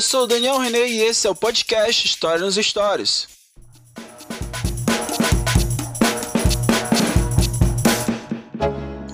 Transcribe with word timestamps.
sou 0.00 0.24
o 0.24 0.26
Daniel 0.26 0.58
René 0.58 0.88
e 0.88 1.02
esse 1.02 1.26
é 1.26 1.30
o 1.30 1.34
podcast 1.34 2.06
História 2.06 2.40
nos 2.40 2.54
Stories. 2.54 3.28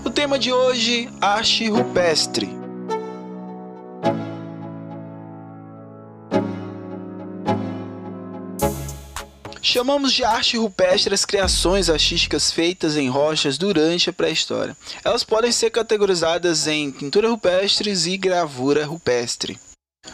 O 0.04 0.10
tema 0.10 0.38
de 0.38 0.52
hoje, 0.52 1.08
arte 1.20 1.68
rupestre. 1.68 2.48
Chamamos 9.60 10.12
de 10.12 10.24
arte 10.24 10.56
rupestre 10.56 11.12
as 11.12 11.24
criações 11.24 11.90
artísticas 11.90 12.52
feitas 12.52 12.96
em 12.96 13.08
rochas 13.08 13.58
durante 13.58 14.10
a 14.10 14.12
pré-história. 14.12 14.76
Elas 15.04 15.24
podem 15.24 15.50
ser 15.50 15.70
categorizadas 15.70 16.66
em 16.66 16.90
pintura 16.90 17.28
rupestres 17.28 18.06
e 18.06 18.16
gravura 18.16 18.86
rupestre. 18.86 19.58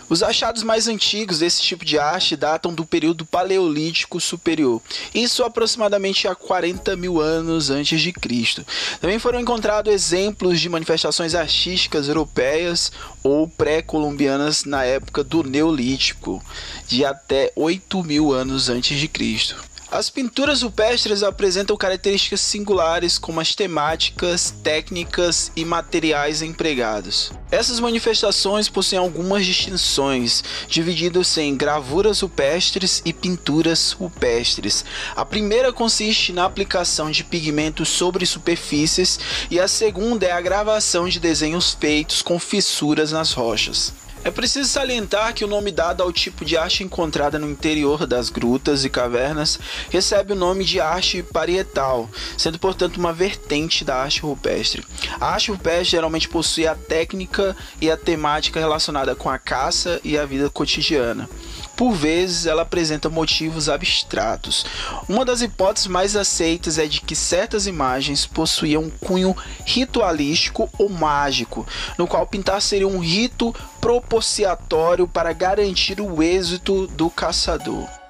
Os 0.09 0.23
achados 0.23 0.62
mais 0.62 0.89
antigos 0.89 1.39
desse 1.39 1.62
tipo 1.62 1.84
de 1.84 1.98
arte 1.98 2.37
datam 2.37 2.73
do 2.73 2.85
período 2.85 3.25
Paleolítico 3.25 4.21
Superior, 4.21 4.80
isso 5.15 5.43
aproximadamente 5.43 6.29
há 6.29 6.35
40 6.35 6.97
mil 6.97 7.21
anos 7.21 7.71
antes 7.71 8.01
de 8.01 8.12
Cristo. 8.12 8.65
Também 9.01 9.19
foram 9.19 9.41
encontrados 9.41 9.93
exemplos 9.93 10.61
de 10.61 10.69
manifestações 10.69 11.35
artísticas 11.35 12.09
europeias 12.09 12.93
ou 13.23 13.49
pré-colombianas 13.49 14.65
na 14.65 14.85
época 14.85 15.25
do 15.25 15.43
Neolítico, 15.43 16.43
de 16.87 17.05
até 17.05 17.52
8 17.57 18.02
mil 18.02 18.33
anos 18.33 18.69
antes 18.69 18.99
de 18.99 19.09
Cristo. 19.09 19.57
As 19.95 20.11
pinturas 20.11 20.62
rupestres 20.62 21.23
apresentam 21.23 21.77
características 21.77 22.41
singulares 22.41 23.16
como 23.16 23.39
as 23.39 23.55
temáticas, 23.55 24.51
técnicas 24.51 25.52
e 25.55 25.65
materiais 25.65 26.43
empregados. 26.43 27.30
Essas 27.49 27.79
manifestações 27.79 28.68
possuem 28.68 28.99
algumas 28.99 29.46
distinções, 29.46 30.43
divididas 30.66 31.38
em 31.38 31.57
gravuras 31.57 32.23
rupestres 32.23 33.02
e 33.05 33.13
pinturas 33.13 33.93
rupestres. 33.93 34.85
A 35.15 35.24
primeira 35.24 35.73
consiste 35.73 36.33
na 36.33 36.45
aplicação 36.45 37.09
de 37.09 37.23
pigmentos 37.23 37.88
sobre 37.88 38.27
superfícies 38.27 39.21
e 39.49 39.61
a 39.61 39.68
segunda 39.68 40.27
é 40.27 40.33
a 40.33 40.40
gravação 40.40 41.09
de 41.09 41.21
desenhos 41.21 41.73
feitos 41.73 42.21
com 42.21 42.37
fissuras 42.40 43.13
nas 43.13 43.33
rochas. 43.33 43.93
É 44.25 44.30
preciso 44.30 44.71
salientar 44.71 45.35
que 45.35 45.45
o 45.45 45.47
nome 45.47 45.71
dado 45.71 46.03
ao 46.03 46.11
tipo 46.11 46.47
de 46.47 46.57
arte 46.57 46.83
encontrada 46.83 47.39
no 47.39 47.51
interior 47.51 48.07
das 48.07 48.30
grutas 48.30 48.83
e 48.83 48.89
cavernas 48.89 49.61
recebe 49.91 50.33
o 50.33 50.37
nome 50.37 50.65
de 50.65 50.80
arte 50.80 51.23
parietal, 51.23 52.09
sendo 52.39 52.59
portanto 52.59 52.97
uma 52.97 53.13
vertente 53.13 53.85
da 53.85 53.97
arte 53.97 54.23
rupestre. 54.23 54.83
A 55.21 55.35
arte 55.35 55.51
rupestre 55.51 55.85
geralmente 55.91 56.27
possui 56.27 56.67
a 56.67 56.75
técnica 56.75 57.55
e 57.83 57.91
a 57.91 57.99
temática 57.99 58.59
relacionada 58.59 59.15
com 59.15 59.29
a 59.29 59.39
caça 59.39 60.01
e 60.02 60.17
a 60.17 60.25
vida 60.25 60.49
cotidiana. 60.49 61.29
Por 61.76 61.93
vezes, 61.93 62.46
ela 62.46 62.62
apresenta 62.62 63.09
motivos 63.09 63.68
abstratos. 63.68 64.65
Uma 65.09 65.25
das 65.25 65.43
hipóteses 65.43 65.87
mais 65.87 66.16
aceitas 66.16 66.78
é 66.78 66.87
de 66.87 67.00
que 67.00 67.16
certas 67.16 67.66
imagens 67.66 68.26
possuíam 68.26 68.82
um 68.82 68.91
cunho 68.91 69.37
ritualístico 69.65 70.69
ou 70.78 70.88
mágico, 70.88 71.66
no 71.98 72.06
qual 72.06 72.26
pintar 72.26 72.60
seria 72.60 72.88
um 72.88 72.98
rito 72.98 73.54
propiciatório 73.81 75.06
para 75.06 75.32
garantir 75.32 76.00
o 76.00 76.22
êxito 76.22 76.87
do 76.88 77.10
caçador. 77.10 78.03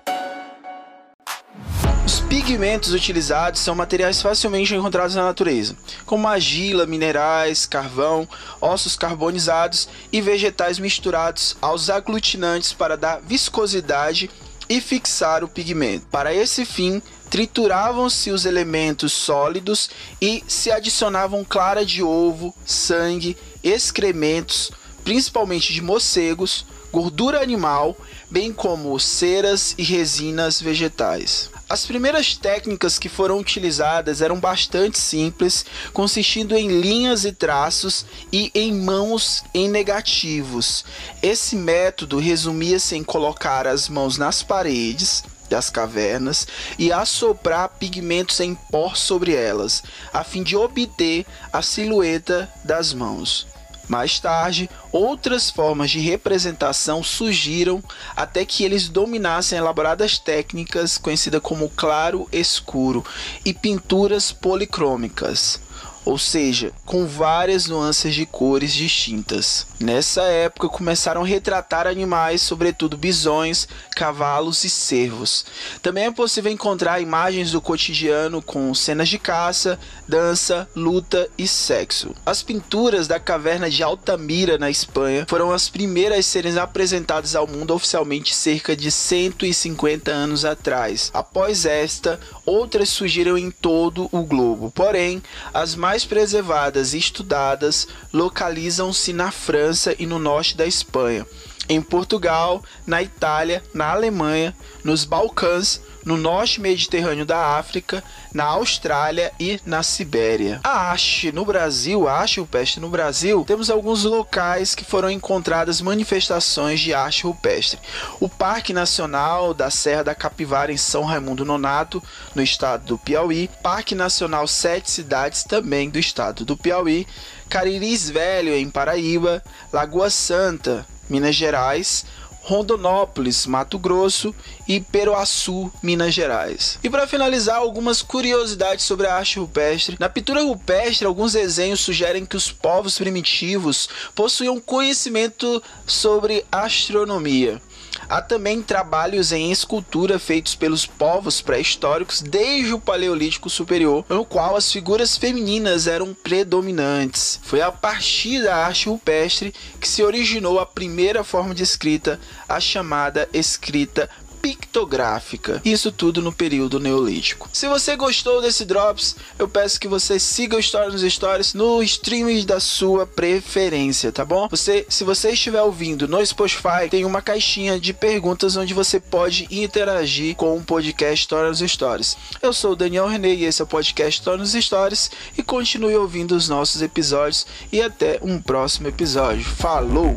Os 2.35 2.41
pigmentos 2.41 2.93
utilizados 2.93 3.61
são 3.61 3.77
materiais 3.77 4.21
facilmente 4.21 4.75
encontrados 4.75 5.15
na 5.15 5.23
natureza, 5.23 5.77
como 6.05 6.27
argila, 6.27 6.85
minerais, 6.85 7.65
carvão, 7.65 8.29
ossos 8.61 8.97
carbonizados 8.97 9.89
e 10.13 10.21
vegetais 10.21 10.81
misturados 10.81 11.57
aos 11.63 11.89
aglutinantes 11.89 12.73
para 12.73 12.97
dar 12.97 13.21
viscosidade 13.21 14.29
e 14.69 14.81
fixar 14.81 15.45
o 15.45 15.49
pigmento. 15.49 16.07
Para 16.11 16.35
esse 16.35 16.65
fim, 16.65 17.01
trituravam-se 17.31 18.33
os 18.33 18.45
elementos 18.45 19.13
sólidos 19.13 19.89
e 20.21 20.43
se 20.49 20.73
adicionavam 20.73 21.45
clara 21.45 21.87
de 21.87 22.03
ovo, 22.03 22.53
sangue, 22.67 23.37
excrementos, 23.63 24.73
principalmente 25.05 25.73
de 25.73 25.81
morcegos, 25.81 26.67
gordura 26.91 27.41
animal, 27.41 27.97
bem 28.29 28.53
como 28.53 28.99
ceras 28.99 29.73
e 29.79 29.85
resinas 29.85 30.61
vegetais. 30.61 31.54
As 31.75 31.85
primeiras 31.85 32.37
técnicas 32.37 33.01
que 33.01 33.09
foram 33.09 33.41
utilizadas 33.41 34.23
eram 34.23 34.39
bastante 34.39 34.97
simples, 34.97 35.67
consistindo 35.93 36.57
em 36.57 36.69
linhas 36.81 37.25
e 37.25 37.33
traços 37.33 38.07
e 38.33 38.49
em 38.55 38.73
mãos 38.73 39.43
em 39.53 39.69
negativos. 39.69 40.85
Esse 41.21 41.57
método 41.57 42.21
resumia-se 42.21 42.95
em 42.95 43.03
colocar 43.03 43.67
as 43.67 43.89
mãos 43.89 44.17
nas 44.17 44.41
paredes 44.41 45.25
das 45.51 45.69
cavernas 45.69 46.47
e 46.79 46.93
assoprar 46.93 47.69
pigmentos 47.71 48.39
em 48.39 48.55
pó 48.55 48.95
sobre 48.95 49.35
elas, 49.35 49.83
a 50.13 50.23
fim 50.23 50.45
de 50.45 50.55
obter 50.55 51.27
a 51.53 51.61
silhueta 51.61 52.49
das 52.65 52.95
mãos. 52.95 53.49
Mais 53.89 54.19
tarde, 54.19 54.69
outras 54.91 55.51
formas 55.51 55.91
de 55.91 56.01
representação 56.01 57.03
surgiram 57.03 57.83
até 58.17 58.45
que 58.45 58.65
eles 58.65 58.89
dominassem 58.89 59.59
elaboradas 59.59 60.19
técnicas 60.19 60.97
conhecidas 60.97 61.41
como 61.43 61.69
claro 61.69 62.29
escuro 62.33 63.05
e 63.45 63.53
pinturas 63.53 64.33
policrômicas 64.33 65.61
ou 66.05 66.19
seja, 66.19 66.73
com 66.85 67.07
várias 67.07 67.67
nuances 67.67 68.15
de 68.15 68.27
cores 68.27 68.73
distintas. 68.73 69.67
Nessa 69.81 70.23
época 70.23 70.69
começaram 70.69 71.23
a 71.23 71.27
retratar 71.27 71.87
animais, 71.87 72.43
sobretudo 72.43 72.97
bisões, 72.97 73.69
cavalos 73.95 74.65
e 74.65 74.71
cervos. 74.71 75.45
Também 75.83 76.07
é 76.07 76.11
possível 76.11 76.51
encontrar 76.51 77.01
imagens 77.01 77.53
do 77.53 77.61
cotidiano 77.61 78.41
com 78.41 78.75
cenas 78.75 79.09
de 79.09 79.19
caça, 79.19 79.79
dança, 80.09 80.69
luta 80.75 81.29
e 81.37 81.47
sexo. 81.47 82.15
As 82.25 82.43
pinturas 82.43 83.07
da 83.07 83.21
caverna 83.21 83.71
de 83.71 83.83
Altamira 83.83 84.59
na 84.59 84.71
Espanha 84.71 85.27
foram 85.29 85.53
as 85.53 85.69
primeiras 85.69 86.15
a 86.19 86.23
serem 86.23 86.59
apresentadas 86.59 87.35
ao 87.35 87.47
mundo 87.47 87.75
oficialmente 87.75 88.35
cerca 88.35 88.77
de 88.77 88.91
150 88.91 90.11
anos 90.11 90.45
atrás. 90.45 91.11
Após 91.13 91.65
esta, 91.65 92.21
outras 92.45 92.89
surgiram 92.89 93.37
em 93.37 93.51
todo 93.51 94.09
o 94.13 94.23
globo. 94.23 94.71
Porém, 94.71 95.23
as 95.53 95.75
mais 95.75 95.94
mais 95.95 96.05
preservadas 96.05 96.93
e 96.93 96.99
estudadas 96.99 97.87
localizam-se 98.13 99.13
na 99.13 99.31
França 99.31 99.95
e 99.97 100.07
no 100.07 100.19
norte 100.19 100.57
da 100.57 100.67
Espanha, 100.67 101.25
em 101.69 101.81
Portugal, 101.81 102.65
na 102.85 103.01
Itália, 103.01 103.63
na 103.73 103.93
Alemanha, 103.93 104.57
nos 104.83 105.05
Balcãs, 105.05 105.81
no 106.05 106.17
norte 106.17 106.61
mediterrâneo 106.61 107.25
da 107.25 107.57
África, 107.57 108.03
na 108.33 108.45
Austrália 108.45 109.33
e 109.39 109.61
na 109.65 109.83
Sibéria. 109.83 110.61
A 110.63 110.91
haste 110.91 111.33
no 111.33 111.45
Brasil, 111.45 112.09
a 112.09 112.21
haste 112.21 112.41
rupestre 112.41 112.81
no 112.81 112.89
Brasil, 112.89 113.45
temos 113.47 113.71
alguns 113.71 114.05
locais 114.05 114.75
que 114.75 114.85
foram 114.85 115.11
encontradas 115.11 115.81
manifestações 115.81 116.81
de 116.81 116.93
haste 116.93 117.25
rupestre. 117.25 117.79
O 118.21 118.29
Parque 118.29 118.73
Nacional 118.73 119.55
da 119.55 119.71
Serra 119.71 120.05
da 120.05 120.15
Capivara 120.15 120.73
em 120.73 120.77
São 120.77 121.05
Raimundo 121.05 121.45
Nonato, 121.45 122.03
no 122.35 122.43
estado 122.43 122.85
do 122.85 122.99
Piauí, 122.99 123.49
Parque 123.63 123.95
Nacional 123.95 124.47
Sete 124.47 124.91
Cidades 124.91 125.45
também 125.45 125.89
do 125.89 125.99
estado 125.99 126.45
do 126.45 126.57
Piauí, 126.57 127.07
Cariris 127.49 128.11
Velho 128.11 128.55
em 128.55 128.69
Paraíba, 128.69 129.43
Lagoa 129.73 130.11
Santa, 130.11 130.87
Minas 131.09 131.35
Gerais, 131.35 132.05
Rondonópolis, 132.45 133.47
Mato 133.47 133.79
Grosso 133.79 134.35
e 134.69 134.79
Peruaçu, 134.79 135.73
Minas 135.83 136.13
Gerais. 136.13 136.79
E 136.85 136.91
para 136.91 137.07
finalizar, 137.07 137.57
algumas 137.57 138.03
curiosidades 138.03 138.85
sobre 138.85 139.07
a 139.07 139.15
arte 139.15 139.39
rupestre. 139.39 139.97
Na 139.99 140.11
pintura 140.11 140.43
rupestre, 140.43 141.07
alguns 141.07 141.33
desenhos 141.33 141.81
sugerem 141.81 142.27
que 142.27 142.37
os 142.37 142.53
povos 142.53 142.99
primitivos 142.99 143.89
possuíam 144.15 144.61
conhecimento 144.61 145.63
sobre 145.87 146.45
astronomia. 146.53 147.63
Há 148.09 148.21
também 148.21 148.61
trabalhos 148.63 149.33
em 149.33 149.51
escultura 149.51 150.19
feitos 150.19 150.55
pelos 150.55 150.85
povos 150.85 151.41
pré-históricos 151.41 152.21
desde 152.21 152.75
o 152.75 152.81
Paleolítico 152.81 153.49
Superior, 153.49 154.05
no 154.09 154.25
qual 154.25 154.57
as 154.57 154.71
figuras 154.71 155.17
femininas 155.17 155.87
eram 155.87 156.13
predominantes. 156.13 157.41
Foi 157.43 157.63
a 157.63 157.73
partir 157.73 158.43
da 158.43 158.57
arte 158.57 158.89
rupestre 158.89 159.55
que 159.81 159.89
se 159.89 160.03
originou 160.03 160.59
a 160.59 160.67
primeira 160.67 161.25
forma 161.25 161.55
de 161.55 161.63
escrita, 161.63 162.21
a 162.49 162.61
chamada 162.61 163.29
escrita 163.33 164.09
pictográfica. 164.45 165.63
Isso 165.65 165.91
tudo 165.91 166.21
no 166.21 166.31
período 166.31 166.79
neolítico. 166.79 167.49
Se 167.51 167.67
você 167.67 167.97
gostou 167.97 168.43
desse 168.43 168.67
Drops, 168.67 169.17
eu 169.39 169.49
peço 169.49 169.81
que 169.81 169.89
você 169.89 170.19
siga 170.19 170.55
o 170.55 170.61
História 170.61 170.91
nos 170.91 171.01
Stories 171.01 171.55
no 171.55 171.83
streaming 171.83 172.45
da 172.45 172.61
sua 172.61 173.07
preferência, 173.07 174.13
tá 174.13 174.23
bom? 174.23 174.47
Você, 174.51 174.85
se 174.91 175.03
você 175.03 175.31
estiver 175.31 175.63
ouvindo 175.63 176.07
no 176.07 176.25
Spotify, 176.27 176.91
tem 176.91 177.07
uma 177.07 177.23
caixinha 177.23 177.81
de 177.81 177.95
perguntas 177.95 178.55
onde 178.55 178.75
você 178.75 179.01
pode 179.01 179.49
interagir 179.51 180.37
com 180.37 180.55
o 180.59 180.63
podcast 180.63 181.23
História 181.23 181.49
nos 181.49 181.61
Stories. 181.61 182.15
Eu 182.43 182.53
sou 182.53 182.73
o 182.73 182.77
Daniel 182.77 183.07
René 183.07 183.33
e 183.33 183.45
esse 183.47 183.63
é 183.63 183.65
o 183.65 183.69
podcast 183.69 184.21
História 184.21 184.41
nos 184.41 184.53
Stories 184.53 185.11
e 185.39 185.43
continue 185.43 185.97
ouvindo 185.97 186.33
os 186.33 186.51
nossos 186.51 186.83
episódios 186.83 187.47
e 187.73 187.81
até 187.81 188.19
um 188.21 188.39
próximo 188.43 188.89
episódio. 188.89 189.43
Falou! 189.43 190.15